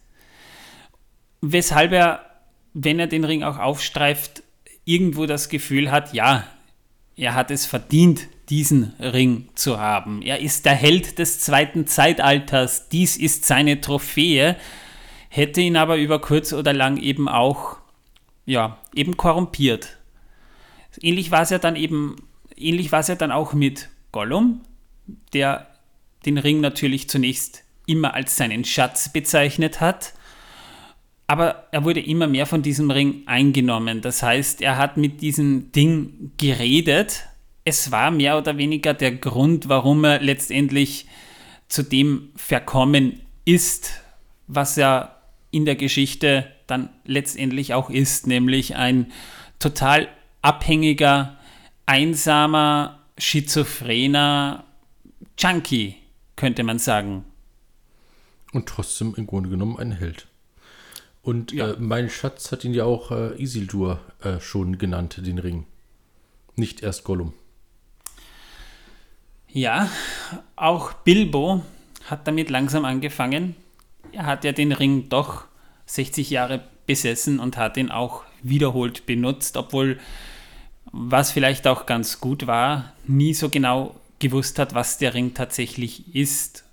weshalb 1.41 1.93
er, 1.93 2.27
wenn 2.75 2.99
er 2.99 3.07
den 3.07 3.25
Ring 3.25 3.45
auch 3.45 3.59
aufstreift, 3.59 4.43
irgendwo 4.85 5.27
das 5.27 5.49
Gefühl 5.49 5.91
hat, 5.91 6.13
ja, 6.13 6.45
er 7.17 7.35
hat 7.35 7.51
es 7.51 7.65
verdient, 7.65 8.27
diesen 8.51 8.95
Ring 9.01 9.49
zu 9.55 9.79
haben. 9.79 10.23
Er 10.23 10.41
ist 10.41 10.67
der 10.67 10.75
Held 10.75 11.19
des 11.19 11.41
zweiten 11.41 11.87
Zeitalters, 11.87 12.89
dies 12.89 13.17
ist 13.17 13.45
seine 13.47 13.81
Trophäe 13.81 14.57
hätte 15.35 15.61
ihn 15.61 15.77
aber 15.77 15.97
über 15.97 16.21
kurz 16.21 16.53
oder 16.53 16.73
lang 16.73 16.97
eben 16.97 17.29
auch, 17.29 17.79
ja, 18.47 18.79
eben 18.95 19.17
korrumpiert. 19.17 19.99
Ähnlich 21.01 21.33
war 21.33 21.43
es 21.43 21.51
ja 21.51 21.59
dann 21.59 21.75
eben, 21.75 22.15
ähnlich 22.57 22.93
war 22.93 23.01
es 23.01 23.09
ja 23.09 23.17
dann 23.17 23.33
auch 23.33 23.53
mit 23.53 23.89
Gollum, 24.13 24.61
der 25.33 25.67
den 26.25 26.39
Ring 26.39 26.61
natürlich 26.61 27.09
zunächst 27.09 27.65
immer 27.85 28.15
als 28.15 28.37
seinen 28.37 28.65
Schatz 28.65 29.13
bezeichnet 29.13 29.81
hat, 29.81 30.15
aber 31.27 31.67
er 31.73 31.85
wurde 31.85 32.01
immer 32.01 32.29
mehr 32.29 32.47
von 32.47 32.63
diesem 32.63 32.93
Ring 32.93 33.25
eingenommen. 33.27 34.03
Das 34.03 34.23
heißt, 34.23 34.63
er 34.63 34.77
hat 34.77 34.97
mit 34.97 35.21
diesem 35.21 35.73
Ding 35.73 36.31
geredet. 36.37 37.25
Es 37.65 37.91
war 37.91 38.11
mehr 38.11 38.37
oder 38.37 38.59
weniger 38.59 38.95
der 38.95 39.13
Grund, 39.17 39.69
warum 39.69 40.05
er 40.05 40.21
letztendlich 40.21 41.07
zu 41.69 41.83
dem 41.83 42.31
verkommen 42.37 43.21
ist, 43.45 43.93
was 44.47 44.77
er 44.77 45.23
in 45.51 45.65
der 45.65 45.77
Geschichte 45.77 46.51
dann 46.67 46.91
letztendlich 47.05 47.75
auch 47.75 47.91
ist, 47.91 48.27
nämlich 48.27 48.77
ein 48.77 49.13
total 49.59 50.09
abhängiger, 50.43 51.39
einsamer, 51.87 53.01
schizophrener 53.19 54.65
Junkie, 55.39 55.97
könnte 56.37 56.65
man 56.65 56.79
sagen. 56.79 57.25
Und 58.53 58.67
trotzdem 58.67 59.15
im 59.17 59.27
Grunde 59.27 59.51
genommen 59.51 59.79
ein 59.79 59.93
Held. 59.93 60.27
Und 61.23 61.53
ja. 61.53 61.73
äh, 61.73 61.77
mein 61.79 62.11
Schatz 62.11 62.53
hat 62.53 62.65
ihn 62.65 62.75
ja 62.75 62.85
auch 62.85 63.11
äh, 63.11 63.43
Isildur 63.43 64.01
äh, 64.23 64.39
schon 64.41 64.79
genannt, 64.79 65.21
den 65.25 65.39
Ring. 65.39 65.67
Nicht 66.55 66.83
erst 66.83 67.05
Gollum. 67.05 67.33
Ja, 69.55 69.89
auch 70.57 70.93
Bilbo 70.93 71.63
hat 72.11 72.27
damit 72.27 72.51
langsam 72.51 72.85
angefangen. 72.85 73.55
Er 74.11 74.27
hat 74.27 74.43
ja 74.43 74.51
den 74.51 74.73
Ring 74.73 75.09
doch 75.09 75.45
60 75.87 76.29
Jahre 76.29 76.65
besessen 76.87 77.39
und 77.39 77.57
hat 77.57 77.77
ihn 77.77 77.93
auch 77.93 78.25
wiederholt 78.43 79.07
benutzt, 79.07 79.57
obwohl, 79.57 80.01
was 80.91 81.31
vielleicht 81.31 81.69
auch 81.69 81.87
ganz 81.87 82.19
gut 82.19 82.49
war, 82.49 82.95
nie 83.07 83.33
so 83.33 83.49
genau 83.49 83.95
gewusst 84.19 84.59
hat, 84.59 84.75
was 84.75 84.99
der 84.99 85.15
Ring 85.15 85.35
tatsächlich 85.35 86.17
ist 86.17 86.65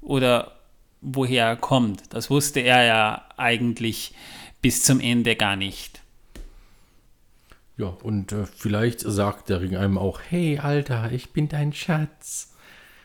oder 0.00 0.52
woher 1.00 1.46
er 1.46 1.56
kommt. 1.56 2.14
Das 2.14 2.30
wusste 2.30 2.60
er 2.60 2.84
ja 2.84 3.24
eigentlich 3.36 4.14
bis 4.62 4.84
zum 4.84 5.00
Ende 5.00 5.34
gar 5.34 5.56
nicht. 5.56 6.03
Ja, 7.76 7.86
und 7.86 8.30
äh, 8.32 8.46
vielleicht 8.46 9.00
sagt 9.00 9.48
der 9.48 9.60
Ring 9.60 9.76
einem 9.76 9.98
auch, 9.98 10.20
hey 10.28 10.58
Alter, 10.58 11.10
ich 11.10 11.32
bin 11.32 11.48
dein 11.48 11.72
Schatz. 11.72 12.52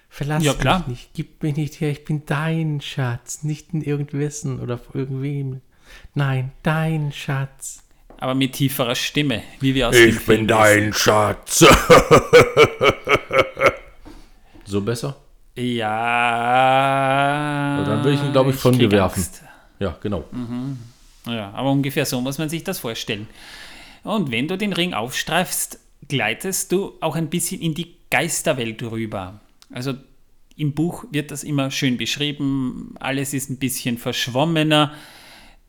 Verlass 0.09 0.43
ja, 0.43 0.53
mich 0.53 0.88
nicht, 0.88 1.09
gib 1.13 1.41
mich 1.43 1.55
nicht 1.55 1.81
her, 1.81 1.91
ich 1.91 2.03
bin 2.03 2.25
dein 2.25 2.81
Schatz, 2.81 3.43
nicht 3.43 3.73
in 3.73 3.81
irgendwessen 3.81 4.59
oder 4.59 4.79
irgendwem. 4.93 5.61
Nein, 6.13 6.51
dein 6.63 7.11
Schatz. 7.11 7.83
Aber 8.19 8.35
mit 8.35 8.53
tieferer 8.53 8.95
Stimme, 8.95 9.43
wie 9.59 9.73
wir 9.75 9.89
aus 9.89 9.95
Ich 9.95 10.25
bin 10.25 10.47
dein 10.47 10.93
Schatz. 10.93 11.65
so 14.65 14.81
besser? 14.81 15.15
Ja. 15.55 15.88
dann 17.85 18.03
würde 18.03 18.13
ich 18.17 18.23
ihn, 18.23 18.31
glaube 18.31 18.51
ich, 18.51 18.55
von 18.55 18.77
dir 18.77 18.91
werfen. 18.91 19.25
Ja, 19.79 19.97
genau. 20.01 20.25
Mhm. 20.31 20.77
Ja, 21.25 21.51
aber 21.51 21.71
ungefähr 21.71 22.05
so 22.05 22.21
muss 22.21 22.38
man 22.38 22.49
sich 22.49 22.63
das 22.63 22.79
vorstellen. 22.79 23.27
Und 24.03 24.32
wenn 24.32 24.48
du 24.48 24.58
den 24.58 24.74
Ring 24.74 24.94
aufstreifst, 24.94 25.79
gleitest 26.08 26.72
du 26.72 26.94
auch 27.01 27.15
ein 27.15 27.29
bisschen 27.29 27.62
in 27.62 27.74
die 27.74 27.96
Geisterwelt 28.10 28.82
rüber. 28.84 29.39
Also 29.72 29.94
im 30.56 30.74
Buch 30.74 31.06
wird 31.12 31.32
das 31.32 31.44
immer 31.44 31.72
schön 31.72 31.98
beschrieben, 31.98 32.96
alles 33.00 33.34
ist 33.34 33.50
ein 33.50 33.60
bisschen 33.60 33.98
verschwommener, 33.98 34.94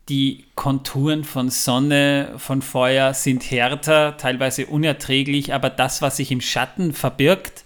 die 0.08 0.44
Konturen 0.56 1.22
von 1.22 1.50
Sonne, 1.50 2.34
von 2.38 2.62
Feuer 2.62 3.14
sind 3.14 3.48
härter, 3.48 4.16
teilweise 4.16 4.66
unerträglich, 4.66 5.54
aber 5.54 5.70
das, 5.70 6.02
was 6.02 6.16
sich 6.16 6.32
im 6.32 6.40
Schatten 6.40 6.92
verbirgt, 6.92 7.64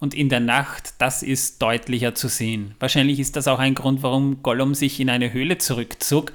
und 0.00 0.14
in 0.14 0.30
der 0.30 0.40
Nacht, 0.40 0.94
das 0.98 1.22
ist 1.22 1.62
deutlicher 1.62 2.14
zu 2.14 2.28
sehen. 2.28 2.74
Wahrscheinlich 2.80 3.20
ist 3.20 3.36
das 3.36 3.46
auch 3.46 3.58
ein 3.58 3.74
Grund, 3.74 4.02
warum 4.02 4.42
Gollum 4.42 4.74
sich 4.74 4.98
in 4.98 5.10
eine 5.10 5.32
Höhle 5.32 5.58
zurückzog. 5.58 6.32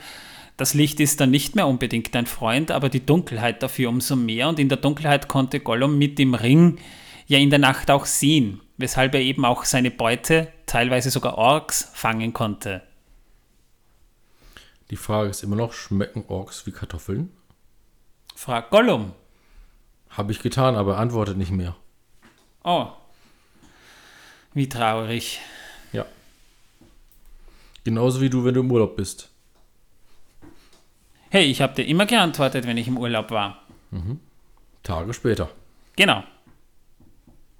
Das 0.57 0.73
Licht 0.73 0.99
ist 1.01 1.19
dann 1.19 1.31
nicht 1.31 1.55
mehr 1.55 1.67
unbedingt 1.67 2.15
ein 2.15 2.27
Freund, 2.27 2.71
aber 2.71 2.87
die 2.89 3.05
Dunkelheit 3.05 3.61
dafür 3.61 3.89
umso 3.89 4.15
mehr. 4.15 4.47
Und 4.47 4.59
in 4.59 4.69
der 4.69 4.77
Dunkelheit 4.77 5.27
konnte 5.27 5.59
Gollum 5.59 5.97
mit 5.97 6.17
dem 6.17 6.33
Ring 6.33 6.77
ja 7.27 7.37
in 7.37 7.49
der 7.49 7.59
Nacht 7.59 7.91
auch 7.91 8.05
sehen, 8.05 8.61
weshalb 8.77 9.15
er 9.15 9.21
eben 9.21 9.43
auch 9.43 9.65
seine 9.65 9.91
Beute, 9.91 10.47
teilweise 10.65 11.09
sogar 11.09 11.37
Orks, 11.37 11.89
fangen 11.93 12.31
konnte. 12.31 12.83
Die 14.91 14.95
Frage 14.95 15.29
ist 15.29 15.43
immer 15.43 15.55
noch, 15.55 15.73
schmecken 15.73 16.23
Orks 16.27 16.65
wie 16.65 16.71
Kartoffeln? 16.71 17.31
Frag 18.35 18.69
Gollum. 18.69 19.13
Habe 20.09 20.31
ich 20.31 20.41
getan, 20.41 20.75
aber 20.75 20.93
er 20.93 20.99
antwortet 20.99 21.37
nicht 21.37 21.51
mehr. 21.51 21.75
Oh, 22.63 22.87
wie 24.53 24.69
traurig. 24.69 25.41
Ja. 25.91 26.05
Genauso 27.83 28.21
wie 28.21 28.29
du, 28.29 28.45
wenn 28.45 28.53
du 28.53 28.61
im 28.61 28.71
Urlaub 28.71 28.95
bist. 28.95 29.29
Hey, 31.35 31.51
ich 31.51 31.59
habe 31.61 31.75
dir 31.75 31.85
immer 31.85 32.05
geantwortet, 32.05 32.65
wenn 32.65 32.77
ich 32.77 32.87
im 32.87 32.97
Urlaub 32.97 33.29
war. 33.29 33.61
Mhm. 33.91 34.21
Tage 34.83 35.13
später. 35.13 35.51
Genau. 35.97 36.23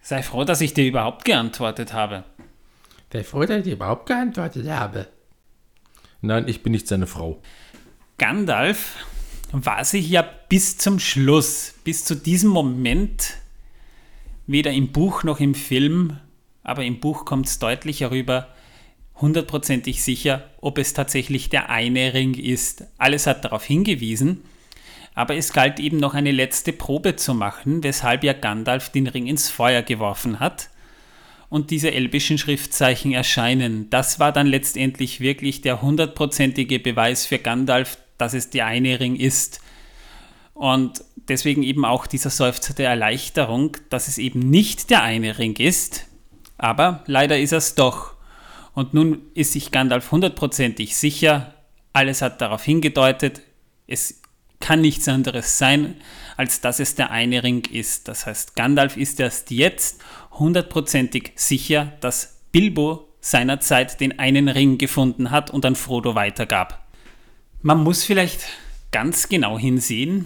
Sei 0.02 0.24
froh, 0.24 0.46
dass 0.46 0.62
ich 0.62 0.74
dir 0.74 0.88
überhaupt 0.88 1.26
geantwortet 1.26 1.92
habe. 1.92 2.24
Sei 3.12 3.26
froh, 3.26 3.44
dass 3.44 3.58
ich 3.58 3.64
dir 3.66 3.74
überhaupt 3.74 4.06
geantwortet 4.06 4.66
habe. 4.70 5.10
Nein, 6.22 6.48
ich 6.48 6.64
bin 6.64 6.72
nicht 6.72 6.88
seine 6.88 7.06
Frau. 7.06 7.42
Gandalf 8.18 8.96
war 9.52 9.84
sich 9.84 10.10
ja 10.10 10.22
bis 10.22 10.78
zum 10.78 10.98
Schluss, 10.98 11.74
bis 11.84 12.06
zu 12.06 12.16
diesem 12.16 12.52
Moment, 12.52 13.34
weder 14.48 14.72
im 14.72 14.94
Buch 14.94 15.26
noch 15.26 15.42
im 15.42 15.54
Film 15.54 16.18
aber 16.66 16.84
im 16.84 17.00
Buch 17.00 17.26
kommt 17.26 17.46
es 17.46 17.60
deutlich 17.60 18.02
herüber, 18.02 18.48
hundertprozentig 19.22 20.04
sicher, 20.04 20.50
ob 20.62 20.78
es 20.78 20.94
tatsächlich 20.94 21.50
der 21.50 21.70
eine 21.70 22.14
Ring 22.14 22.34
ist. 22.34 22.86
Alles 22.98 23.28
hat 23.28 23.46
darauf 23.46 23.64
hingewiesen, 23.64 24.42
aber 25.14 25.36
es 25.36 25.54
galt 25.54 25.80
eben 25.80 25.98
noch 25.98 26.14
eine 26.14 26.32
letzte 26.32 26.74
Probe 26.74 27.16
zu 27.16 27.34
machen, 27.34 27.84
weshalb 27.84 28.24
ja 28.24 28.34
Gandalf 28.34 28.90
den 28.90 29.08
Ring 29.08 29.28
ins 29.28 29.50
Feuer 29.50 29.82
geworfen 29.82 30.40
hat 30.40 30.70
und 31.50 31.72
diese 31.72 31.92
elbischen 31.92 32.38
Schriftzeichen 32.38 33.14
erscheinen. 33.14 33.90
Das 33.90 34.20
war 34.20 34.34
dann 34.34 34.48
letztendlich 34.48 35.22
wirklich 35.22 35.62
der 35.62 35.82
hundertprozentige 35.82 36.80
Beweis 36.80 37.26
für 37.26 37.40
Gandalf, 37.40 37.98
dass 38.18 38.34
es 38.34 38.50
der 38.50 38.66
eine 38.66 39.00
Ring 39.00 39.16
ist. 39.16 39.62
Und 40.54 41.04
deswegen 41.30 41.64
eben 41.64 41.86
auch 41.86 42.08
dieser 42.08 42.30
Seufzer 42.30 42.74
der 42.74 42.90
Erleichterung, 42.90 43.78
dass 43.90 44.08
es 44.08 44.18
eben 44.18 44.40
nicht 44.40 44.90
der 44.90 45.04
eine 45.04 45.38
Ring 45.38 45.56
ist, 45.56 46.08
aber 46.58 47.04
leider 47.08 47.38
ist 47.40 47.54
es 47.54 47.76
doch. 47.76 48.15
Und 48.76 48.94
nun 48.94 49.22
ist 49.34 49.54
sich 49.54 49.72
Gandalf 49.72 50.12
hundertprozentig 50.12 50.96
sicher, 50.96 51.54
alles 51.94 52.22
hat 52.22 52.42
darauf 52.42 52.64
hingedeutet, 52.64 53.42
es 53.88 54.22
kann 54.60 54.82
nichts 54.82 55.08
anderes 55.08 55.58
sein, 55.58 55.96
als 56.38 56.60
dass 56.60 56.80
es 56.80 56.96
der 56.96 57.10
eine 57.10 57.42
Ring 57.44 57.64
ist. 57.72 58.08
Das 58.08 58.26
heißt, 58.26 58.56
Gandalf 58.56 58.98
ist 58.98 59.20
erst 59.20 59.50
jetzt 59.52 60.02
hundertprozentig 60.32 61.32
sicher, 61.36 61.94
dass 62.02 62.42
Bilbo 62.52 63.08
seinerzeit 63.22 64.00
den 64.02 64.20
einen 64.20 64.50
Ring 64.50 64.78
gefunden 64.78 65.32
hat 65.32 65.52
und 65.52 65.66
an 65.66 65.76
Frodo 65.76 66.16
weitergab. 66.16 66.86
Man 67.62 67.82
muss 67.82 68.04
vielleicht 68.04 68.42
ganz 68.92 69.30
genau 69.30 69.58
hinsehen, 69.58 70.26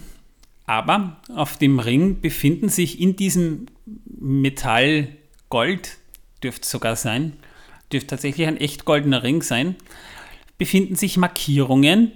aber 0.65 1.21
auf 1.35 1.57
dem 1.57 1.79
Ring 1.79 2.19
befinden 2.19 2.69
sich 2.69 2.99
in 2.99 3.15
diesem 3.15 3.67
Metall 4.05 5.09
Gold 5.49 5.97
dürfte 6.43 6.63
es 6.63 6.69
sogar 6.69 6.95
sein, 6.95 7.33
dürfte 7.91 8.07
tatsächlich 8.07 8.47
ein 8.47 8.57
echt 8.57 8.85
goldener 8.85 9.23
Ring 9.23 9.41
sein, 9.41 9.75
befinden 10.57 10.95
sich 10.95 11.17
Markierungen 11.17 12.11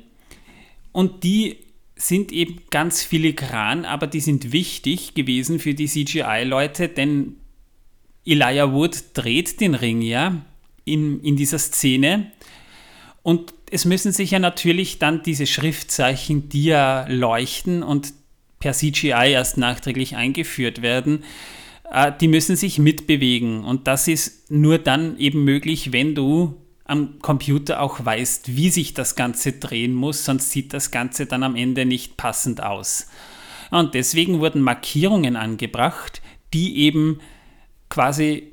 und 0.91 1.23
die 1.23 1.57
sind 1.95 2.31
eben 2.31 2.61
ganz 2.69 3.03
filigran, 3.03 3.85
aber 3.85 4.07
die 4.07 4.19
sind 4.19 4.51
wichtig 4.51 5.13
gewesen 5.13 5.59
für 5.59 5.73
die 5.73 5.87
CGI-Leute, 5.87 6.89
denn 6.89 7.37
Elijah 8.25 8.71
Wood 8.71 9.03
dreht 9.13 9.61
den 9.61 9.75
Ring 9.75 10.01
ja 10.01 10.43
in, 10.85 11.21
in 11.21 11.35
dieser 11.35 11.59
Szene. 11.59 12.31
Und 13.21 13.53
es 13.71 13.85
müssen 13.85 14.11
sich 14.11 14.31
ja 14.31 14.39
natürlich 14.39 14.99
dann 14.99 15.23
diese 15.23 15.47
Schriftzeichen, 15.47 16.49
die 16.49 16.65
ja 16.65 17.05
leuchten 17.07 17.83
und 17.83 18.13
per 18.59 18.73
CGI 18.73 19.31
erst 19.31 19.57
nachträglich 19.57 20.15
eingeführt 20.15 20.81
werden, 20.81 21.23
die 22.19 22.27
müssen 22.27 22.55
sich 22.55 22.79
mitbewegen. 22.79 23.63
Und 23.63 23.87
das 23.87 24.07
ist 24.07 24.49
nur 24.51 24.77
dann 24.77 25.17
eben 25.17 25.43
möglich, 25.43 25.91
wenn 25.91 26.15
du 26.15 26.55
am 26.85 27.19
Computer 27.19 27.81
auch 27.81 28.03
weißt, 28.03 28.55
wie 28.55 28.69
sich 28.69 28.93
das 28.93 29.15
Ganze 29.15 29.53
drehen 29.53 29.93
muss, 29.93 30.25
sonst 30.25 30.51
sieht 30.51 30.73
das 30.73 30.91
Ganze 30.91 31.25
dann 31.25 31.43
am 31.43 31.55
Ende 31.55 31.85
nicht 31.85 32.17
passend 32.17 32.61
aus. 32.61 33.07
Und 33.71 33.93
deswegen 33.93 34.39
wurden 34.39 34.61
Markierungen 34.61 35.35
angebracht, 35.35 36.21
die 36.53 36.77
eben 36.79 37.19
quasi 37.89 38.51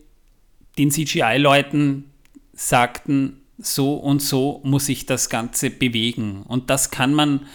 den 0.78 0.90
CGI-Leuten 0.90 2.04
sagten, 2.52 3.40
so 3.58 3.94
und 3.94 4.22
so 4.22 4.60
muss 4.64 4.86
sich 4.86 5.06
das 5.06 5.28
Ganze 5.28 5.70
bewegen. 5.70 6.42
Und 6.46 6.70
das 6.70 6.90
kann 6.90 7.12
man 7.12 7.46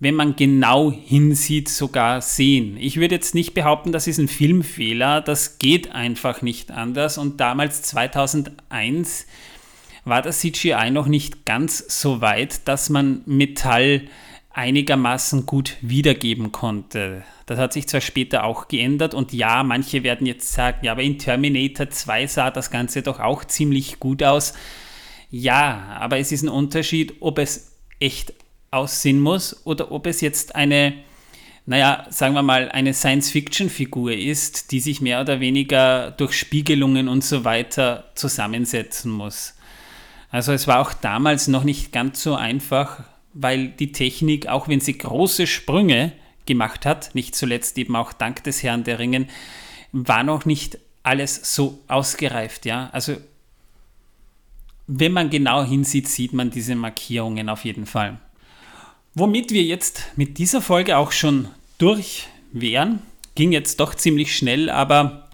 wenn 0.00 0.14
man 0.14 0.34
genau 0.34 0.90
hinsieht, 0.90 1.68
sogar 1.68 2.22
sehen. 2.22 2.78
Ich 2.78 2.96
würde 2.96 3.14
jetzt 3.14 3.34
nicht 3.34 3.52
behaupten, 3.52 3.92
das 3.92 4.06
ist 4.06 4.18
ein 4.18 4.28
Filmfehler, 4.28 5.20
das 5.20 5.58
geht 5.58 5.92
einfach 5.92 6.40
nicht 6.40 6.70
anders. 6.70 7.18
Und 7.18 7.38
damals 7.38 7.82
2001 7.82 9.26
war 10.06 10.22
das 10.22 10.40
CGI 10.40 10.90
noch 10.90 11.06
nicht 11.06 11.44
ganz 11.44 12.00
so 12.00 12.22
weit, 12.22 12.66
dass 12.66 12.88
man 12.88 13.20
Metall 13.26 14.02
einigermaßen 14.52 15.44
gut 15.44 15.76
wiedergeben 15.82 16.50
konnte. 16.50 17.22
Das 17.44 17.58
hat 17.58 17.74
sich 17.74 17.86
zwar 17.86 18.00
später 18.00 18.44
auch 18.44 18.68
geändert 18.68 19.12
und 19.12 19.32
ja, 19.32 19.62
manche 19.62 20.02
werden 20.02 20.26
jetzt 20.26 20.52
sagen, 20.52 20.78
ja, 20.82 20.92
aber 20.92 21.02
in 21.02 21.18
Terminator 21.18 21.90
2 21.90 22.26
sah 22.26 22.50
das 22.50 22.70
Ganze 22.70 23.02
doch 23.02 23.20
auch 23.20 23.44
ziemlich 23.44 24.00
gut 24.00 24.22
aus. 24.22 24.54
Ja, 25.30 25.96
aber 26.00 26.18
es 26.18 26.32
ist 26.32 26.42
ein 26.42 26.48
Unterschied, 26.48 27.14
ob 27.20 27.38
es 27.38 27.76
echt 28.00 28.32
aussehen 28.70 29.20
muss 29.20 29.66
oder 29.66 29.90
ob 29.90 30.06
es 30.06 30.20
jetzt 30.20 30.54
eine, 30.54 30.94
naja, 31.66 32.06
sagen 32.10 32.34
wir 32.34 32.42
mal, 32.42 32.70
eine 32.70 32.94
Science-Fiction-Figur 32.94 34.12
ist, 34.12 34.70
die 34.72 34.80
sich 34.80 35.00
mehr 35.00 35.20
oder 35.20 35.40
weniger 35.40 36.12
durch 36.12 36.34
Spiegelungen 36.34 37.08
und 37.08 37.24
so 37.24 37.44
weiter 37.44 38.04
zusammensetzen 38.14 39.10
muss. 39.10 39.54
Also 40.30 40.52
es 40.52 40.68
war 40.68 40.78
auch 40.78 40.92
damals 40.92 41.48
noch 41.48 41.64
nicht 41.64 41.92
ganz 41.92 42.22
so 42.22 42.36
einfach, 42.36 43.02
weil 43.34 43.68
die 43.68 43.92
Technik, 43.92 44.46
auch 44.46 44.68
wenn 44.68 44.80
sie 44.80 44.96
große 44.96 45.46
Sprünge 45.46 46.12
gemacht 46.46 46.86
hat, 46.86 47.14
nicht 47.14 47.34
zuletzt 47.34 47.76
eben 47.78 47.96
auch 47.96 48.12
dank 48.12 48.44
des 48.44 48.62
Herrn 48.62 48.84
der 48.84 48.98
Ringen, 48.98 49.28
war 49.92 50.22
noch 50.22 50.44
nicht 50.44 50.78
alles 51.02 51.54
so 51.54 51.80
ausgereift. 51.88 52.66
Ja? 52.66 52.90
Also 52.92 53.16
wenn 54.86 55.12
man 55.12 55.30
genau 55.30 55.64
hinsieht, 55.64 56.08
sieht 56.08 56.32
man 56.32 56.50
diese 56.50 56.74
Markierungen 56.76 57.48
auf 57.48 57.64
jeden 57.64 57.86
Fall. 57.86 58.18
Womit 59.14 59.50
wir 59.50 59.62
jetzt 59.62 60.04
mit 60.16 60.38
dieser 60.38 60.62
Folge 60.62 60.96
auch 60.96 61.10
schon 61.10 61.48
durch 61.78 62.28
wären, 62.52 63.02
ging 63.34 63.50
jetzt 63.50 63.80
doch 63.80 63.94
ziemlich 63.94 64.36
schnell, 64.36 64.70
aber 64.70 65.28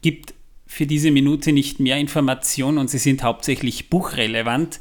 gibt 0.00 0.32
für 0.66 0.86
diese 0.86 1.10
Minute 1.10 1.52
nicht 1.52 1.78
mehr 1.78 1.98
Informationen 1.98 2.78
und 2.78 2.88
sie 2.88 2.98
sind 2.98 3.22
hauptsächlich 3.22 3.90
buchrelevant. 3.90 4.80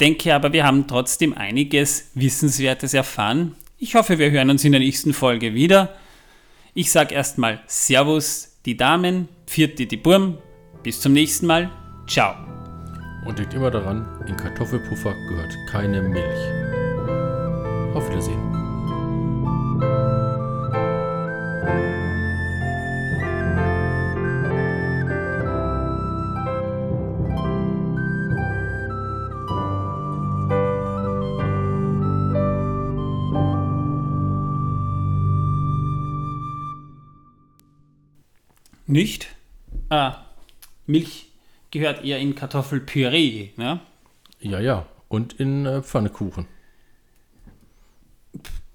Denke 0.00 0.34
aber, 0.34 0.52
wir 0.52 0.64
haben 0.64 0.88
trotzdem 0.88 1.32
einiges 1.32 2.10
Wissenswertes 2.14 2.92
erfahren. 2.92 3.54
Ich 3.78 3.94
hoffe, 3.94 4.18
wir 4.18 4.30
hören 4.30 4.50
uns 4.50 4.64
in 4.64 4.72
der 4.72 4.80
nächsten 4.80 5.14
Folge 5.14 5.54
wieder. 5.54 5.94
Ich 6.74 6.90
sage 6.90 7.14
erstmal 7.14 7.60
Servus, 7.66 8.56
die 8.66 8.76
Damen, 8.76 9.28
Vierte, 9.46 9.86
die 9.86 9.96
Burm. 9.96 10.38
Bis 10.82 11.00
zum 11.00 11.12
nächsten 11.12 11.46
Mal. 11.46 11.70
Ciao. 12.08 12.34
Und 13.26 13.38
denkt 13.38 13.54
immer 13.54 13.70
daran, 13.70 14.06
in 14.28 14.36
Kartoffelpuffer 14.36 15.14
gehört 15.28 15.56
keine 15.70 16.02
Milch. 16.02 16.75
Auf 17.96 18.10
Wiedersehen. 18.10 18.38
Nicht? 38.86 39.28
Ah, 39.88 40.18
Milch 40.86 41.28
gehört 41.70 42.04
eher 42.04 42.18
in 42.18 42.34
Kartoffelpüree, 42.34 43.52
ne? 43.56 43.80
Ja, 44.40 44.60
ja. 44.60 44.84
Und 45.08 45.32
in 45.40 45.64
äh, 45.64 45.82
Pfannekuchen. 45.82 46.46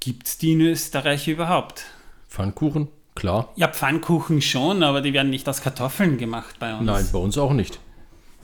Gibt's 0.01 0.37
die 0.37 0.51
in 0.53 0.61
Österreich 0.61 1.27
überhaupt? 1.29 1.85
Pfannkuchen? 2.27 2.89
Klar. 3.15 3.51
Ja, 3.55 3.67
Pfannkuchen 3.69 4.41
schon, 4.41 4.83
aber 4.83 5.01
die 5.01 5.13
werden 5.13 5.29
nicht 5.29 5.47
aus 5.47 5.61
Kartoffeln 5.61 6.17
gemacht 6.17 6.55
bei 6.59 6.73
uns. 6.73 6.85
Nein, 6.85 7.07
bei 7.13 7.19
uns 7.19 7.37
auch 7.37 7.53
nicht. 7.53 7.79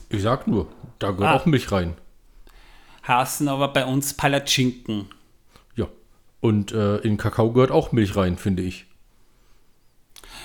Ich 0.10 0.22
sag 0.22 0.48
nur, 0.48 0.68
da 1.00 1.12
gehört 1.12 1.30
Ah. 1.32 1.36
auch 1.36 1.46
Milch 1.46 1.72
rein. 1.72 1.96
Hasen 3.04 3.48
aber 3.48 3.70
bei 3.70 3.86
uns 3.86 4.14
Palatschinken. 4.14 5.08
Ja. 5.76 5.88
Und 6.42 6.72
äh, 6.74 6.98
in 6.98 7.18
Kakao 7.18 7.52
gehört 7.52 7.72
auch 7.72 7.92
Milch 7.92 8.16
rein, 8.16 8.38
finde 8.38 8.64
ich. 8.64 8.86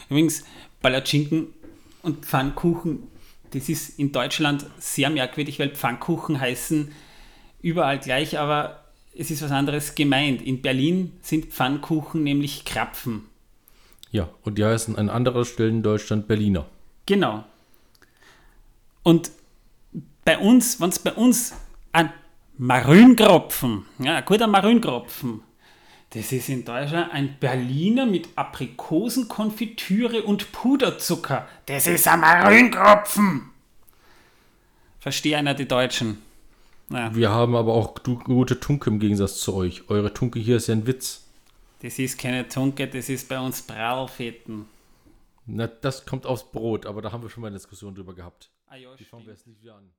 Übrigens, 0.09 0.45
Palatschinken 0.81 1.49
und 2.03 2.25
Pfannkuchen, 2.25 3.03
das 3.51 3.69
ist 3.69 3.99
in 3.99 4.13
Deutschland 4.13 4.67
sehr 4.79 5.11
merkwürdig, 5.11 5.59
weil 5.59 5.71
Pfannkuchen 5.71 6.41
heißen 6.41 6.93
überall 7.61 7.99
gleich, 7.99 8.39
aber 8.39 8.82
es 9.15 9.31
ist 9.31 9.43
was 9.43 9.51
anderes 9.51 9.95
gemeint. 9.95 10.43
In 10.43 10.63
Berlin 10.63 11.13
sind 11.23 11.47
Pfannkuchen 11.47 12.23
nämlich 12.23 12.65
Krapfen. 12.65 13.25
Ja, 14.11 14.29
und 14.43 14.59
die 14.59 14.65
heißen 14.65 14.97
an 14.97 15.09
anderer 15.09 15.45
Stelle 15.45 15.71
in 15.71 15.83
Deutschland 15.83 16.29
Berliner. 16.29 16.67
Genau. 17.07 17.45
Und 19.03 19.31
bei 20.25 20.39
uns, 20.39 20.81
wenn 20.81 20.91
es 20.91 20.99
bei 20.99 21.13
uns 21.13 21.55
ein 21.93 22.13
Marüngropfen, 22.59 23.87
ja, 23.99 24.17
ein 24.17 24.25
guter 24.25 24.47
Marüngropfen, 24.47 25.43
das 26.11 26.31
ist 26.31 26.51
in 26.51 26.65
Deutschland 26.65 27.11
ein 27.13 27.37
Berliner 27.41 28.05
mit 28.05 28.29
Aprikosenkonfitüre 28.37 30.23
und 30.23 30.53
Puderzucker. 30.53 31.49
Das 31.65 31.87
ist 31.87 32.07
ein 32.07 32.21
Marüngropfen. 32.21 33.51
Verstehe 35.01 35.39
einer 35.39 35.55
die 35.55 35.67
Deutschen. 35.67 36.19
Ja, 36.93 37.15
Wir 37.15 37.31
haben 37.31 37.57
aber 37.57 37.73
auch 37.75 37.95
gute 38.03 38.61
Tunke 38.61 38.91
im 38.91 38.99
Gegensatz 39.01 39.41
zu 39.41 39.55
euch. 39.55 39.89
Eure 39.89 40.13
Tunke 40.13 40.39
hier 40.39 40.57
ist 40.57 40.67
ja 40.69 40.75
ein 40.75 40.87
Witz. 40.87 41.25
das 41.81 41.99
ist 41.99 42.19
keine 42.19 42.49
Tunke, 42.49 42.87
das 42.89 43.09
ist 43.09 43.29
bei 43.29 43.41
uns 43.41 43.63
Bralfeten. 43.63 44.67
Na, 45.47 45.67
das 45.67 46.07
kommt 46.07 46.27
aufs 46.27 46.45
Brot, 46.45 46.87
aber 46.87 47.03
da 47.03 47.11
haben 47.13 47.23
wir 47.23 47.31
schon 47.31 47.41
mal 47.41 47.49
eine 47.49 47.57
Diskussion 47.57 47.95
drüber 47.95 48.15
gehabt. 48.15 48.51
Ah 48.67 48.77
ja, 48.77 48.95
Die 48.95 49.05
fangen 49.05 49.25
wir 49.27 49.33
jetzt 49.33 49.47
nicht 49.47 49.61
wieder 49.63 49.75
an. 49.75 49.91